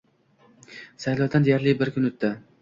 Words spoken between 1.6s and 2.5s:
bir kun o'tdi